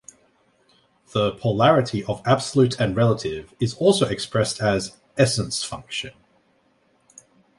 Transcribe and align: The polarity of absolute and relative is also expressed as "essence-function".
The 1.13 1.33
polarity 1.33 2.03
of 2.05 2.23
absolute 2.25 2.79
and 2.79 2.95
relative 2.95 3.53
is 3.59 3.75
also 3.75 4.07
expressed 4.07 4.59
as 4.59 4.97
"essence-function". 5.15 6.15